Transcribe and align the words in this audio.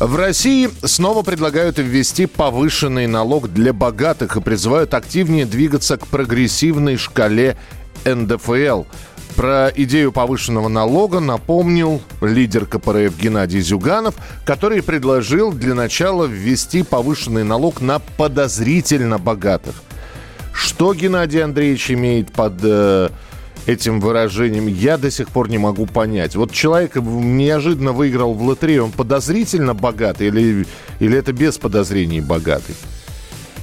В 0.00 0.16
России 0.16 0.70
снова 0.82 1.22
предлагают 1.22 1.78
ввести 1.78 2.24
повышенный 2.24 3.06
налог 3.06 3.52
для 3.52 3.74
богатых 3.74 4.34
и 4.34 4.40
призывают 4.40 4.94
активнее 4.94 5.44
двигаться 5.44 5.98
к 5.98 6.06
прогрессивной 6.06 6.96
шкале 6.96 7.58
НДФЛ. 8.06 8.84
Про 9.36 9.70
идею 9.76 10.10
повышенного 10.10 10.68
налога 10.68 11.20
напомнил 11.20 12.00
лидер 12.22 12.64
КПРФ 12.64 13.14
Геннадий 13.18 13.60
Зюганов, 13.60 14.14
который 14.46 14.82
предложил 14.82 15.52
для 15.52 15.74
начала 15.74 16.24
ввести 16.24 16.82
повышенный 16.82 17.44
налог 17.44 17.82
на 17.82 17.98
подозрительно 17.98 19.18
богатых. 19.18 19.74
Что 20.54 20.94
Геннадий 20.94 21.44
Андреевич 21.44 21.90
имеет 21.90 22.32
под 22.32 22.54
э, 22.62 23.10
этим 23.72 24.00
выражением, 24.00 24.66
я 24.66 24.98
до 24.98 25.10
сих 25.10 25.28
пор 25.28 25.48
не 25.48 25.58
могу 25.58 25.86
понять. 25.86 26.36
Вот 26.36 26.52
человек 26.52 26.96
неожиданно 26.96 27.92
выиграл 27.92 28.34
в 28.34 28.42
лотерею, 28.42 28.84
он 28.84 28.92
подозрительно 28.92 29.74
богатый 29.74 30.28
или, 30.28 30.66
или 30.98 31.18
это 31.18 31.32
без 31.32 31.58
подозрений 31.58 32.20
богатый? 32.20 32.74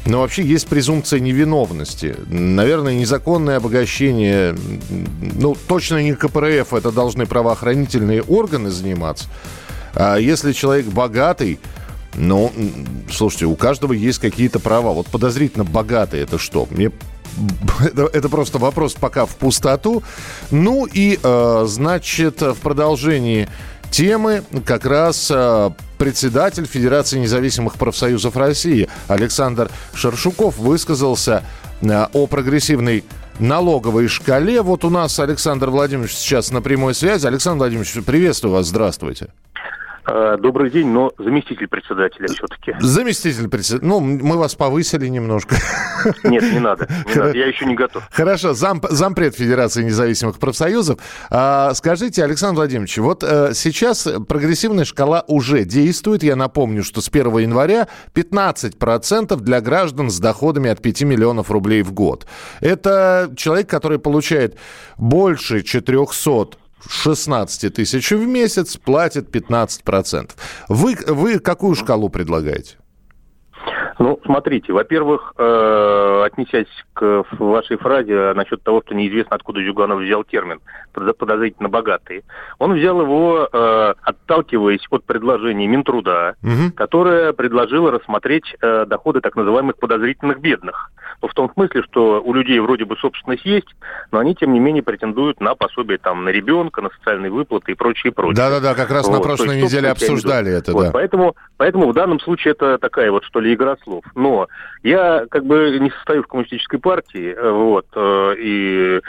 Но 0.05 0.21
вообще 0.21 0.41
есть 0.43 0.67
презумпция 0.67 1.19
невиновности. 1.19 2.15
Наверное, 2.27 2.93
незаконное 2.93 3.57
обогащение, 3.57 4.55
ну, 5.35 5.55
точно 5.67 6.01
не 6.01 6.13
КПРФ, 6.13 6.73
это 6.73 6.91
должны 6.91 7.25
правоохранительные 7.25 8.21
органы 8.21 8.69
заниматься. 8.69 9.27
А 9.93 10.15
если 10.15 10.53
человек 10.53 10.85
богатый, 10.85 11.59
ну, 12.13 12.53
слушайте, 13.11 13.47
у 13.47 13.55
каждого 13.55 13.91
есть 13.91 14.19
какие-то 14.19 14.59
права. 14.59 14.93
Вот 14.93 15.07
подозрительно 15.07 15.65
богатый 15.65 16.21
это 16.21 16.37
что? 16.37 16.67
Мне 16.71 16.89
это, 17.79 18.09
это 18.11 18.29
просто 18.29 18.57
вопрос 18.57 18.93
пока 18.93 19.25
в 19.25 19.35
пустоту. 19.35 20.03
Ну 20.51 20.85
и, 20.85 21.19
э, 21.21 21.63
значит, 21.67 22.41
в 22.41 22.55
продолжении 22.55 23.47
темы 23.91 24.43
как 24.65 24.85
раз 24.85 25.31
э, 25.33 25.71
председатель 25.97 26.65
Федерации 26.65 27.19
независимых 27.19 27.75
профсоюзов 27.75 28.35
России 28.35 28.87
Александр 29.07 29.69
Шаршуков 29.93 30.57
высказался 30.57 31.43
э, 31.81 32.07
о 32.13 32.27
прогрессивной 32.27 33.03
налоговой 33.39 34.07
шкале. 34.07 34.61
Вот 34.61 34.83
у 34.83 34.89
нас 34.89 35.19
Александр 35.19 35.69
Владимирович 35.69 36.15
сейчас 36.15 36.51
на 36.51 36.61
прямой 36.61 36.95
связи. 36.95 37.27
Александр 37.27 37.59
Владимирович, 37.59 37.93
приветствую 38.05 38.53
вас, 38.53 38.67
здравствуйте. 38.67 39.27
Э, 40.09 40.37
добрый 40.39 40.71
день, 40.71 40.87
но 40.87 41.11
заместитель 41.17 41.67
председателя 41.67 42.27
все-таки. 42.29 42.75
Заместитель 42.79 43.49
председателя. 43.49 43.89
Ну, 43.89 43.99
мы 43.99 44.37
вас 44.37 44.55
повысили 44.55 45.07
немножко. 45.07 45.57
Нет, 46.23 46.43
не 46.43 46.59
надо. 46.59 46.87
Не 47.07 47.15
надо. 47.19 47.37
Я 47.37 47.47
еще 47.47 47.65
не 47.65 47.75
готов. 47.75 48.07
Хорошо. 48.09 48.53
Зам, 48.53 48.81
зампред 48.89 49.35
Федерации 49.35 49.83
независимых 49.83 50.39
профсоюзов. 50.39 50.99
А, 51.29 51.73
скажите, 51.73 52.23
Александр 52.23 52.55
Владимирович, 52.55 52.97
вот 52.99 53.21
а, 53.23 53.51
сейчас 53.53 54.07
прогрессивная 54.29 54.85
шкала 54.85 55.25
уже 55.27 55.65
действует. 55.65 56.23
Я 56.23 56.37
напомню, 56.37 56.83
что 56.85 57.01
с 57.01 57.09
1 57.09 57.39
января 57.39 57.89
15% 58.13 59.35
для 59.41 59.59
граждан 59.59 60.09
с 60.09 60.19
доходами 60.19 60.69
от 60.69 60.81
5 60.81 61.01
миллионов 61.01 61.51
рублей 61.51 61.81
в 61.81 61.91
год. 61.91 62.27
Это 62.61 63.29
человек, 63.35 63.69
который 63.69 63.99
получает 63.99 64.57
больше 64.97 65.63
400 65.63 66.66
16 66.87 67.73
тысяч 67.73 68.11
в 68.11 68.25
месяц 68.25 68.77
платит 68.77 69.29
15%. 69.35 70.31
Вы, 70.67 70.97
вы 71.07 71.39
какую 71.39 71.75
шкалу 71.75 72.09
предлагаете? 72.09 72.77
Ну, 73.99 74.19
смотрите, 74.25 74.73
во-первых, 74.73 75.33
э, 75.37 76.23
отнесясь 76.25 76.67
к 76.93 77.23
вашей 77.39 77.77
фразе 77.77 78.33
насчет 78.33 78.61
того, 78.61 78.81
что 78.85 78.93
неизвестно, 78.93 79.35
откуда 79.35 79.63
Зюганов 79.63 79.99
взял 79.99 80.23
термин 80.23 80.59
подозрительно 80.93 81.69
богатые. 81.69 82.23
Он 82.59 82.73
взял 82.73 83.01
его, 83.01 83.47
э, 83.51 83.93
отталкиваясь 84.01 84.85
от 84.89 85.03
предложения 85.03 85.67
Минтруда, 85.67 86.35
угу. 86.43 86.73
которое 86.75 87.33
предложило 87.33 87.91
рассмотреть 87.91 88.55
э, 88.61 88.85
доходы 88.85 89.21
так 89.21 89.35
называемых 89.35 89.77
подозрительных 89.77 90.39
бедных. 90.39 90.91
Но 91.21 91.27
в 91.27 91.33
том 91.33 91.51
смысле, 91.53 91.83
что 91.83 92.21
у 92.21 92.33
людей 92.33 92.59
вроде 92.59 92.85
бы 92.85 92.95
собственность 92.97 93.45
есть, 93.45 93.67
но 94.11 94.19
они, 94.19 94.35
тем 94.35 94.53
не 94.53 94.59
менее, 94.59 94.83
претендуют 94.83 95.39
на 95.41 95.55
пособие 95.55 95.97
там, 95.97 96.23
на 96.23 96.29
ребенка, 96.29 96.81
на 96.81 96.89
социальные 96.89 97.31
выплаты 97.31 97.71
и 97.71 97.75
прочее, 97.75 98.13
прочее. 98.13 98.35
Да-да-да, 98.35 98.75
как 98.75 98.91
раз 98.91 99.07
вот. 99.07 99.13
на 99.13 99.19
прошлой 99.21 99.61
неделе 99.61 99.89
обсуждали 99.89 100.51
это, 100.51 100.73
вот, 100.73 100.85
да. 100.85 100.91
Поэтому, 100.91 101.35
поэтому 101.57 101.87
в 101.87 101.93
данном 101.93 102.19
случае 102.19 102.51
это 102.53 102.77
такая 102.77 103.11
вот, 103.11 103.23
что 103.25 103.39
ли, 103.39 103.53
игра 103.53 103.77
слов. 103.83 104.03
Но 104.15 104.47
я 104.83 105.25
как 105.29 105.45
бы 105.45 105.77
не 105.79 105.91
состою 105.91 106.23
в 106.23 106.27
коммунистической 106.27 106.79
партии, 106.79 107.33
э, 107.33 107.51
вот, 107.51 107.87
э, 107.95 108.35
и 108.37 109.01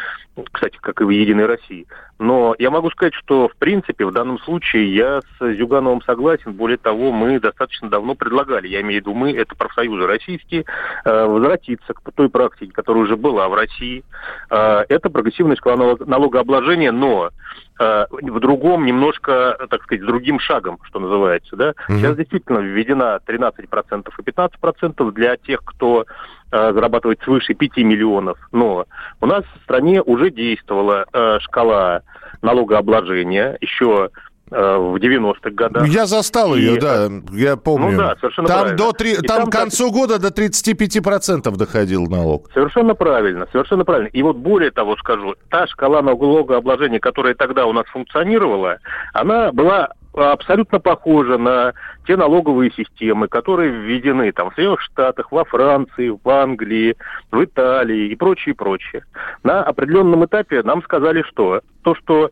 кстати, 0.52 0.78
как 0.80 1.00
и 1.00 1.04
в 1.04 1.10
«Единой 1.10 1.46
России». 1.46 1.86
Но 2.20 2.54
я 2.60 2.70
могу 2.70 2.90
сказать, 2.90 3.14
что, 3.14 3.48
в 3.48 3.56
принципе, 3.56 4.04
в 4.04 4.12
данном 4.12 4.38
случае 4.40 4.94
я 4.94 5.20
с 5.20 5.54
Зюгановым 5.54 6.00
согласен. 6.02 6.52
Более 6.52 6.78
того, 6.78 7.10
мы 7.10 7.40
достаточно 7.40 7.88
давно 7.88 8.14
предлагали, 8.14 8.68
я 8.68 8.80
имею 8.80 9.00
в 9.00 9.06
виду 9.06 9.14
мы, 9.14 9.32
это 9.32 9.56
профсоюзы 9.56 10.06
российские, 10.06 10.64
э, 11.04 11.26
возвратиться 11.26 11.92
к 11.92 12.12
той 12.12 12.28
практике, 12.28 12.72
которая 12.72 13.04
уже 13.04 13.16
была 13.16 13.48
в 13.48 13.54
России. 13.54 14.04
Это 14.48 15.10
прогрессивная 15.10 15.56
шкала 15.56 15.96
налогообложения, 15.98 16.92
но 16.92 17.30
в 17.78 18.40
другом, 18.40 18.84
немножко, 18.84 19.56
так 19.70 19.82
сказать, 19.82 20.04
другим 20.04 20.40
шагом, 20.40 20.78
что 20.82 20.98
называется. 20.98 21.56
Да? 21.56 21.70
Mm-hmm. 21.70 21.98
Сейчас 21.98 22.16
действительно 22.16 22.58
введена 22.58 23.20
13% 23.26 24.08
и 24.18 24.22
15% 24.22 25.12
для 25.12 25.36
тех, 25.36 25.60
кто 25.64 26.06
зарабатывает 26.50 27.20
свыше 27.22 27.52
5 27.52 27.76
миллионов. 27.78 28.38
Но 28.52 28.86
у 29.20 29.26
нас 29.26 29.44
в 29.44 29.62
стране 29.64 30.02
уже 30.02 30.30
действовала 30.30 31.04
шкала 31.40 32.02
налогообложения 32.42 33.56
еще 33.60 34.10
э, 34.12 34.18
в 34.50 34.96
90-х 34.96 35.50
годах. 35.50 35.86
Я 35.88 36.06
застал 36.06 36.54
ее, 36.54 36.76
и, 36.76 36.80
да, 36.80 37.08
я 37.32 37.56
помню. 37.56 37.92
Ну 37.92 37.98
да, 37.98 38.16
совершенно 38.20 38.48
там 38.48 38.60
правильно. 38.60 38.78
До 38.78 38.92
три, 38.92 39.16
там, 39.16 39.24
там 39.24 39.50
к 39.50 39.52
концу 39.52 39.90
года 39.90 40.18
до 40.18 40.28
35% 40.28 41.56
доходил 41.56 42.06
налог. 42.06 42.50
Совершенно 42.52 42.94
правильно, 42.94 43.46
совершенно 43.52 43.84
правильно. 43.84 44.08
И 44.08 44.22
вот 44.22 44.36
более 44.36 44.70
того 44.70 44.96
скажу, 44.96 45.34
та 45.50 45.66
шкала 45.66 46.02
налогообложения, 46.02 47.00
которая 47.00 47.34
тогда 47.34 47.66
у 47.66 47.72
нас 47.72 47.86
функционировала, 47.86 48.78
она 49.12 49.52
была 49.52 49.92
абсолютно 50.14 50.80
похожа 50.80 51.38
на 51.38 51.74
те 52.06 52.16
налоговые 52.16 52.72
системы, 52.72 53.28
которые 53.28 53.70
введены 53.70 54.32
там 54.32 54.50
в 54.50 54.54
Соединенных 54.54 54.80
Штатах, 54.80 55.30
во 55.32 55.44
Франции, 55.44 56.08
в 56.08 56.28
Англии, 56.28 56.96
в 57.30 57.44
Италии 57.44 58.08
и 58.08 58.16
прочее, 58.16 58.54
прочее. 58.54 59.04
На 59.44 59.62
определенном 59.62 60.24
этапе 60.24 60.62
нам 60.62 60.82
сказали, 60.82 61.22
что 61.22 61.60
то, 61.82 61.94
что 61.94 62.26
э, 62.26 62.30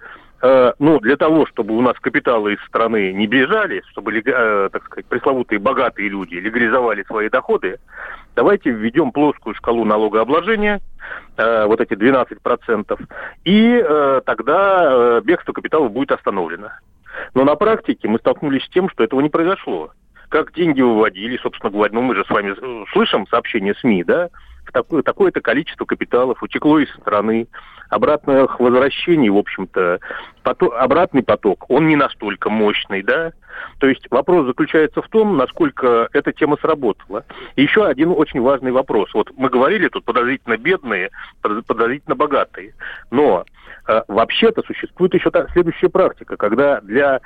ну, 0.78 1.00
для 1.00 1.16
того, 1.16 1.46
чтобы 1.46 1.76
у 1.76 1.80
нас 1.80 1.98
капиталы 1.98 2.54
из 2.54 2.60
страны 2.66 3.12
не 3.12 3.26
бежали, 3.26 3.82
чтобы, 3.90 4.18
э, 4.18 4.68
так 4.70 4.84
сказать, 4.84 5.06
пресловутые 5.06 5.58
богатые 5.58 6.08
люди 6.08 6.34
легализовали 6.34 7.04
свои 7.04 7.28
доходы, 7.28 7.78
давайте 8.34 8.70
введем 8.70 9.12
плоскую 9.12 9.54
шкалу 9.54 9.84
налогообложения, 9.84 10.80
э, 11.36 11.64
вот 11.66 11.80
эти 11.80 11.94
12%, 11.94 13.00
и 13.44 13.82
э, 13.82 14.20
тогда 14.24 14.82
э, 14.82 15.20
бегство 15.24 15.52
капитала 15.52 15.88
будет 15.88 16.12
остановлено. 16.12 16.70
Но 17.34 17.44
на 17.44 17.56
практике 17.56 18.08
мы 18.08 18.18
столкнулись 18.18 18.64
с 18.64 18.68
тем, 18.68 18.90
что 18.90 19.04
этого 19.04 19.20
не 19.20 19.30
произошло. 19.30 19.92
Как 20.28 20.52
деньги 20.52 20.82
выводили, 20.82 21.38
собственно 21.38 21.70
говоря, 21.70 21.94
ну 21.94 22.02
мы 22.02 22.14
же 22.14 22.24
с 22.24 22.30
вами 22.30 22.54
э, 22.56 22.84
слышим 22.92 23.26
сообщения 23.28 23.74
СМИ, 23.74 24.04
да, 24.04 24.28
такое, 24.72 25.02
такое-то 25.02 25.40
количество 25.40 25.84
капиталов 25.84 26.42
утекло 26.42 26.78
из 26.78 26.92
страны, 26.94 27.46
обратных 27.88 28.60
возвращений, 28.60 29.28
в 29.28 29.36
общем-то, 29.36 30.00
поток, 30.42 30.74
обратный 30.74 31.22
поток, 31.22 31.66
он 31.68 31.88
не 31.88 31.96
настолько 31.96 32.50
мощный, 32.50 33.02
да, 33.02 33.32
то 33.78 33.86
есть 33.86 34.06
вопрос 34.10 34.46
заключается 34.46 35.02
в 35.02 35.08
том, 35.08 35.36
насколько 35.36 36.08
эта 36.12 36.32
тема 36.32 36.56
сработала. 36.60 37.24
И 37.56 37.62
еще 37.62 37.86
один 37.86 38.10
очень 38.10 38.40
важный 38.40 38.72
вопрос. 38.72 39.12
Вот 39.14 39.30
мы 39.36 39.48
говорили 39.48 39.88
тут 39.88 40.04
подозрительно 40.04 40.56
бедные, 40.56 41.10
подозрительно 41.40 42.16
богатые, 42.16 42.74
но 43.10 43.44
э, 43.88 44.02
вообще-то 44.08 44.62
существует 44.66 45.14
еще 45.14 45.30
та, 45.30 45.46
следующая 45.48 45.88
практика, 45.88 46.36
когда 46.36 46.80
для 46.80 47.20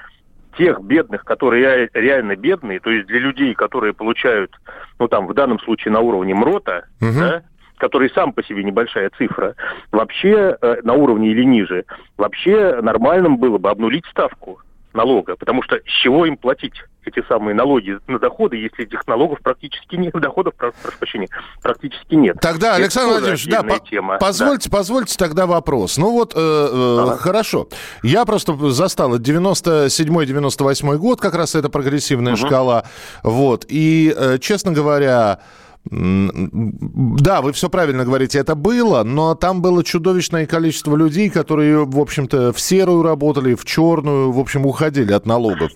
тех 0.59 0.81
бедных, 0.83 1.25
которые 1.25 1.89
реально 1.95 2.37
бедные, 2.37 2.81
то 2.81 2.91
есть 2.91 3.07
для 3.07 3.21
людей, 3.21 3.55
которые 3.55 3.93
получают, 3.93 4.53
ну 4.99 5.07
там 5.07 5.27
в 5.27 5.35
данном 5.35 5.61
случае 5.61 5.93
на 5.93 6.01
уровне 6.01 6.35
МРОТа, 6.35 6.87
угу. 7.01 7.13
да, 7.19 7.43
который 7.81 8.11
сам 8.11 8.33
по 8.33 8.45
себе 8.45 8.63
небольшая 8.63 9.11
цифра, 9.17 9.55
вообще 9.91 10.57
э, 10.61 10.77
на 10.83 10.93
уровне 10.93 11.31
или 11.31 11.43
ниже, 11.43 11.85
вообще 12.17 12.79
нормальным 12.83 13.39
было 13.39 13.59
бы 13.59 13.71
обнулить 13.71 14.05
ставку. 14.11 14.61
налога, 14.93 15.37
потому 15.37 15.63
что 15.63 15.77
с 15.77 16.03
чего 16.03 16.27
им 16.27 16.37
платить 16.37 16.75
эти 17.05 17.25
самые 17.29 17.55
налоги 17.55 17.97
на 18.09 18.19
доходы, 18.19 18.57
если 18.57 18.85
этих 18.85 19.07
налогов 19.07 19.39
практически 19.41 19.95
нет, 19.95 20.13
доходов, 20.21 20.55
прошу 20.57 20.75
прощения, 20.99 21.29
практически 21.63 22.15
нет. 22.15 22.37
Тогда, 22.41 22.71
Это 22.73 22.83
Александр 22.83 23.11
Владимирович, 23.13 23.47
да, 23.47 23.63
по- 23.63 23.79
тема. 23.79 24.19
Позвольте, 24.19 24.69
да. 24.69 24.77
позвольте 24.77 25.17
тогда 25.17 25.47
вопрос. 25.47 25.97
Ну 25.97 26.11
вот, 26.11 26.35
э, 26.35 26.39
э, 26.39 26.99
ага. 27.03 27.17
хорошо. 27.19 27.69
Я 28.03 28.25
просто 28.25 28.55
застал, 28.71 29.17
97-98 29.17 30.97
год, 30.97 31.21
как 31.21 31.35
раз 31.35 31.55
это 31.55 31.69
прогрессивная 31.71 32.35
угу. 32.35 32.47
шкала. 32.47 32.85
Вот, 33.23 33.65
и, 33.69 34.13
э, 34.15 34.39
честно 34.39 34.73
говоря, 34.73 35.39
да, 35.87 37.41
вы 37.41 37.53
все 37.53 37.71
правильно 37.71 38.05
говорите, 38.05 38.39
это 38.39 38.55
было, 38.55 39.03
но 39.03 39.35
там 39.35 39.63
было 39.63 39.83
чудовищное 39.83 40.47
количество 40.47 40.95
людей, 40.95 41.31
которые, 41.31 41.87
в 41.87 41.99
общем-то, 41.99 42.53
в 42.53 42.61
серую 42.61 43.03
работали, 43.03 43.55
в 43.55 43.65
черную, 43.65 44.31
в 44.31 44.39
общем, 44.39 44.67
уходили 44.67 45.13
от 45.13 45.25
налогов. 45.25 45.71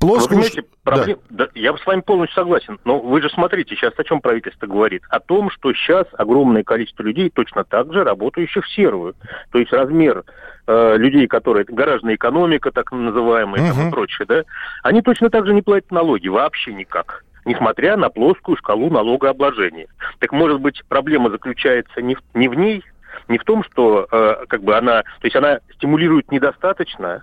Плоско... 0.00 0.34
Вы 0.34 0.42
понимаете, 0.42 0.64
проблем... 0.82 1.18
да. 1.28 1.44
Да, 1.44 1.50
я 1.54 1.76
с 1.76 1.86
вами 1.86 2.00
полностью 2.00 2.42
согласен, 2.42 2.78
но 2.84 3.00
вы 3.00 3.20
же 3.20 3.28
смотрите, 3.28 3.76
сейчас 3.76 3.92
о 3.98 4.04
чем 4.04 4.20
правительство 4.20 4.66
говорит? 4.66 5.02
О 5.10 5.20
том, 5.20 5.50
что 5.50 5.74
сейчас 5.74 6.06
огромное 6.14 6.64
количество 6.64 7.02
людей 7.02 7.30
точно 7.30 7.64
так 7.64 7.92
же 7.92 8.02
работающих 8.02 8.64
в 8.64 8.74
серую. 8.74 9.14
То 9.52 9.58
есть 9.58 9.72
размер 9.72 10.24
э, 10.66 10.96
людей, 10.96 11.26
которые 11.26 11.66
гаражная 11.66 12.14
экономика, 12.14 12.70
так 12.70 12.92
называемая, 12.92 13.72
угу. 13.72 13.88
и 13.88 13.90
прочее, 13.90 14.26
да, 14.26 14.42
они 14.82 15.02
точно 15.02 15.28
так 15.28 15.46
же 15.46 15.52
не 15.52 15.62
платят 15.62 15.90
налоги, 15.90 16.28
вообще 16.28 16.72
никак 16.72 17.24
несмотря 17.44 17.96
на 17.96 18.10
плоскую 18.10 18.56
шкалу 18.56 18.90
налогообложения. 18.90 19.86
Так 20.18 20.32
может 20.32 20.60
быть 20.60 20.82
проблема 20.88 21.30
заключается 21.30 22.02
не 22.02 22.14
в, 22.14 22.20
не 22.34 22.48
в 22.48 22.54
ней, 22.54 22.84
не 23.28 23.38
в 23.38 23.44
том, 23.44 23.64
что 23.64 24.06
э, 24.10 24.46
как 24.48 24.62
бы 24.62 24.76
она, 24.76 25.02
то 25.02 25.24
есть 25.24 25.36
она 25.36 25.60
стимулирует 25.74 26.30
недостаточно, 26.30 27.22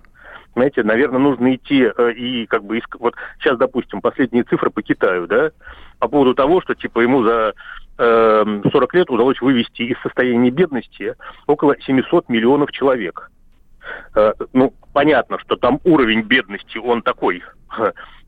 знаете, 0.54 0.84
наверное, 0.84 1.19
нужно 1.19 1.56
идти 1.56 1.84
э, 1.84 2.12
и 2.14 2.48
как 2.48 2.64
бы 2.64 2.80
иск... 2.80 2.96
вот 3.00 3.14
сейчас, 3.40 3.58
допустим, 3.58 4.02
последние 4.02 4.44
цифры 4.44 4.72
по 4.72 4.81
Китаю, 4.81 5.28
да, 5.28 5.52
по 6.00 6.08
поводу 6.08 6.34
того, 6.34 6.62
что 6.62 6.74
типа 6.74 7.02
ему 7.02 7.24
за 7.24 7.54
э, 7.98 8.62
40 8.72 8.94
лет 8.96 9.10
удалось 9.10 9.40
вывести 9.40 9.84
из 9.84 10.00
состояния 10.02 10.50
бедности 10.50 11.16
около 11.46 11.80
700 11.80 12.30
миллионов 12.30 12.72
человек. 12.72 13.30
Э, 14.16 14.34
ну, 14.54 14.74
понятно, 14.97 15.38
что 15.38 15.57
там 15.57 15.79
уровень 15.83 16.21
бедности, 16.21 16.79
он 16.79 17.03
такой 17.03 17.44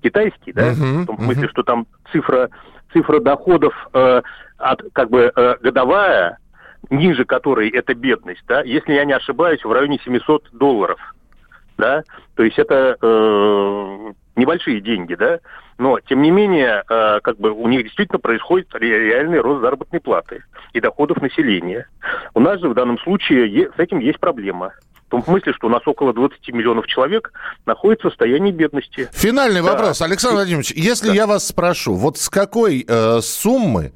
китайский, 0.04 0.54
да, 0.54 0.69
uh-huh, 0.69 1.01
в 1.01 1.06
том 1.07 1.18
смысле, 1.18 1.48
uh-huh. 1.48 1.50
что 1.50 1.63
там 1.63 1.88
цифра, 2.12 2.51
цифра 2.94 3.19
доходов 3.19 3.74
э, 3.92 4.21
от, 4.60 4.83
как 4.94 5.10
бы 5.10 5.31
э, 5.36 5.56
годовая, 5.63 6.38
ниже 6.92 7.25
которой 7.25 7.69
это 7.69 7.95
бедность, 7.95 8.44
да, 8.48 8.62
если 8.62 8.94
я 8.94 9.06
не 9.06 9.13
ошибаюсь, 9.13 9.63
в 9.63 9.71
районе 9.71 10.00
700 10.06 10.50
долларов, 10.51 11.00
да, 11.80 12.04
то 12.36 12.44
есть 12.44 12.60
это 12.60 12.95
э, 13.01 14.12
небольшие 14.36 14.80
деньги, 14.80 15.16
да, 15.16 15.39
но 15.80 16.00
тем 16.01 16.21
не 16.21 16.30
менее, 16.30 16.83
э, 16.88 17.19
как 17.24 17.39
бы 17.39 17.50
у 17.50 17.68
них 17.68 17.81
действительно 17.81 18.19
происходит 18.19 18.68
реальный 18.75 19.39
рост 19.39 19.62
заработной 19.62 20.01
платы 20.01 20.44
и 20.74 20.80
доходов 20.80 21.19
населения. 21.19 21.88
У 22.36 22.39
нас 22.39 22.60
же 22.60 22.69
в 22.69 22.75
данном 22.75 23.00
случае 23.00 23.71
с 23.75 23.80
этим 23.80 23.98
есть 23.98 24.19
проблема. 24.19 24.74
В 25.10 25.12
том 25.12 25.24
смысле, 25.24 25.54
что 25.54 25.66
у 25.66 25.70
нас 25.72 25.82
около 25.88 26.14
20 26.14 26.50
миллионов 26.50 26.86
человек 26.86 27.34
находится 27.66 28.10
в 28.10 28.12
состоянии 28.12 28.52
бедности. 28.52 29.10
Финальный 29.12 29.64
да. 29.64 29.72
вопрос, 29.72 30.04
Александр 30.04 30.36
Владимирович. 30.36 30.72
Если 30.72 31.08
да. 31.08 31.14
я 31.16 31.26
вас 31.26 31.48
спрошу, 31.48 31.96
вот 31.96 32.20
с 32.20 32.30
какой 32.30 32.86
э, 32.88 33.20
суммы 33.22 33.92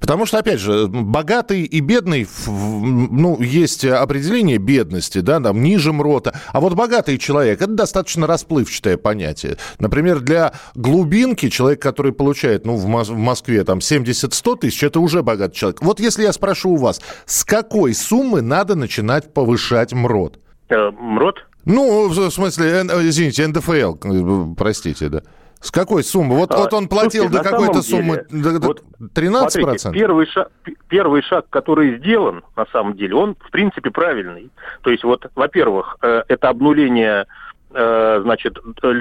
Потому 0.00 0.26
что, 0.26 0.38
опять 0.38 0.60
же, 0.60 0.86
богатый 0.86 1.64
и 1.64 1.80
бедный, 1.80 2.26
ну, 2.46 3.40
есть 3.40 3.84
определение 3.84 4.58
бедности, 4.58 5.18
да, 5.18 5.40
там, 5.40 5.62
ниже 5.62 5.92
МРОТа. 5.92 6.34
А 6.52 6.60
вот 6.60 6.74
богатый 6.74 7.18
человек, 7.18 7.60
это 7.60 7.72
достаточно 7.72 8.26
расплывчатое 8.26 8.96
понятие. 8.96 9.56
Например, 9.78 10.20
для 10.20 10.52
глубинки 10.74 11.48
человек, 11.48 11.82
который 11.82 12.12
получает, 12.12 12.64
ну, 12.64 12.76
в, 12.76 12.86
Москве 12.86 13.64
там 13.64 13.78
70-100 13.78 14.58
тысяч, 14.58 14.82
это 14.84 15.00
уже 15.00 15.22
богатый 15.22 15.56
человек. 15.56 15.82
Вот 15.82 16.00
если 16.00 16.22
я 16.22 16.32
спрошу 16.32 16.70
у 16.70 16.76
вас, 16.76 17.00
с 17.26 17.44
какой 17.44 17.94
суммы 17.94 18.40
надо 18.40 18.76
начинать 18.76 19.34
повышать 19.34 19.92
МРОТ? 19.92 20.38
Э, 20.68 20.90
МРОТ? 20.90 21.44
Ну, 21.64 22.08
в 22.08 22.30
смысле, 22.30 22.82
извините, 23.08 23.46
НДФЛ, 23.46 23.96
э, 24.04 24.54
простите, 24.56 25.08
да. 25.08 25.22
С 25.60 25.72
какой 25.72 26.04
суммы? 26.04 26.36
Вот, 26.36 26.52
а, 26.52 26.58
вот 26.58 26.72
он 26.72 26.86
платил 26.86 27.24
слушайте, 27.24 27.42
до 27.42 27.50
какой-то 27.50 27.82
суммы, 27.82 28.26
деле, 28.30 28.58
до, 28.58 28.66
вот, 28.68 28.82
13%? 29.00 29.50
Смотрите, 29.50 29.90
первый 29.92 30.26
шаг, 30.26 30.48
первый 30.88 31.22
шаг, 31.22 31.46
который 31.50 31.98
сделан, 31.98 32.44
на 32.54 32.64
самом 32.66 32.96
деле, 32.96 33.16
он, 33.16 33.34
в 33.34 33.50
принципе, 33.50 33.90
правильный. 33.90 34.50
То 34.82 34.90
есть, 34.90 35.02
вот, 35.02 35.26
во-первых, 35.34 35.96
э, 36.02 36.22
это 36.28 36.48
обнуление 36.48 37.26
значит, 37.70 38.56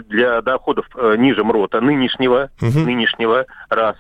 для 0.10 0.42
доходов 0.42 0.86
ниже 1.18 1.42
МРОТа 1.42 1.80
нынешнего, 1.80 2.50
угу. 2.62 2.80
нынешнего, 2.80 3.46
раз. 3.70 3.96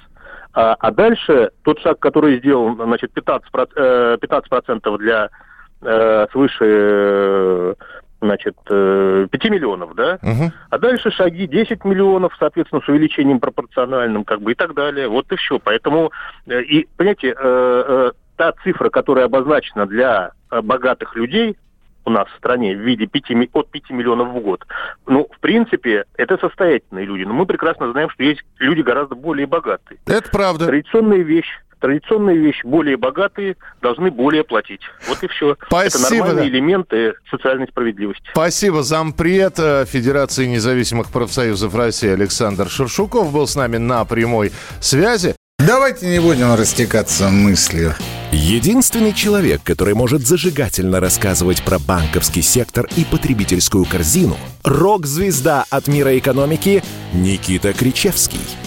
А, 0.53 0.75
а 0.77 0.91
дальше 0.91 1.51
тот 1.63 1.79
шаг, 1.79 1.99
который 1.99 2.39
сделан, 2.39 2.75
значит, 2.75 3.11
15%, 3.15 4.17
15 4.17 4.97
для 4.97 5.29
э, 5.81 6.27
свыше 6.31 6.65
э, 6.65 7.74
значит, 8.21 8.56
5 8.65 8.71
э, 8.71 9.27
миллионов, 9.50 9.95
да? 9.95 10.19
Угу. 10.21 10.51
А 10.69 10.77
дальше 10.77 11.12
шаги 11.12 11.47
10 11.47 11.85
миллионов, 11.85 12.33
соответственно, 12.39 12.81
с 12.81 12.88
увеличением 12.88 13.39
пропорциональным, 13.39 14.24
как 14.24 14.41
бы, 14.41 14.53
и 14.53 14.56
так 14.56 14.74
далее. 14.74 15.07
Вот 15.07 15.31
и 15.31 15.35
все. 15.35 15.59
Поэтому, 15.59 16.12
и, 16.47 16.88
понимаете, 16.97 17.33
та 18.35 18.53
цифра, 18.63 18.89
которая 18.89 19.25
обозначена 19.25 19.85
для 19.85 20.31
богатых 20.50 21.15
людей, 21.15 21.57
у 22.07 22.09
нас 22.09 22.27
в 22.29 22.38
стране 22.38 22.74
в 22.74 22.79
виде 22.79 23.06
5, 23.06 23.50
от 23.53 23.69
5 23.69 23.89
миллионов 23.89 24.29
в 24.29 24.39
год. 24.39 24.65
Ну, 25.06 25.27
в 25.29 25.39
принципе, 25.41 26.06
это 26.15 26.38
состоятельные 26.38 27.06
люди. 27.06 27.24
Но 27.24 27.33
мы 27.33 27.45
прекрасно 27.45 27.91
знаем, 27.91 28.09
что 28.09 28.24
есть 28.24 28.41
люди 28.59 28.81
гораздо 28.81 29.15
более 29.15 29.45
богатые. 29.45 30.00
Это 30.06 30.29
правда. 30.31 30.68
Традиционная 30.68 31.21
вещь 31.21 31.51
традиционные 31.79 32.38
вещи, 32.38 32.65
более 32.65 32.97
богатые, 32.97 33.56
должны 33.81 34.12
более 34.12 34.44
платить. 34.44 34.81
Вот 35.07 35.24
и 35.24 35.27
все. 35.27 35.56
Спасибо, 35.68 36.06
Это 36.06 36.15
нормальные 36.15 36.50
элементы 36.50 37.13
социальной 37.29 37.68
справедливости. 37.68 38.24
Спасибо. 38.31 38.83
Зампред 38.83 39.59
э, 39.59 39.85
Федерации 39.85 40.45
независимых 40.45 41.12
профсоюзов 41.12 41.75
России 41.75 42.09
Александр 42.09 42.69
Шершуков 42.69 43.31
был 43.31 43.47
с 43.47 43.56
нами 43.56 43.77
на 43.77 44.03
прямой 44.06 44.51
связи. 44.79 45.35
Давайте 45.59 46.07
не 46.07 46.19
будем 46.19 46.53
растекаться 46.53 47.29
мыслью. 47.29 47.94
Единственный 48.31 49.13
человек, 49.13 49.62
который 49.63 49.95
может 49.95 50.21
зажигательно 50.21 51.00
рассказывать 51.00 51.63
про 51.63 51.79
банковский 51.79 52.41
сектор 52.41 52.88
и 52.95 53.03
потребительскую 53.03 53.85
корзину– 53.85 54.38
рок-звезда 54.63 55.65
от 55.69 55.88
мира 55.88 56.18
экономики 56.18 56.83
Никита 57.13 57.74
Кричевский– 57.74 58.41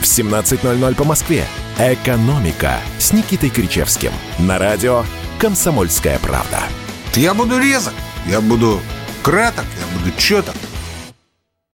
в 0.00 0.04
17.00 0.04 0.94
по 0.94 1.04
Москве. 1.04 1.44
«Экономика» 1.78 2.78
с 2.98 3.12
Никитой 3.12 3.50
Кричевским. 3.50 4.12
На 4.38 4.58
радио 4.58 5.04
«Комсомольская 5.38 6.18
правда». 6.18 6.60
Я 7.14 7.34
буду 7.34 7.58
резок, 7.58 7.94
я 8.26 8.40
буду 8.40 8.80
краток, 9.22 9.64
я 9.78 9.98
буду 9.98 10.16
четок. 10.16 10.54